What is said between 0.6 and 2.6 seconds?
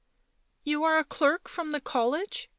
u You are a clerk from the college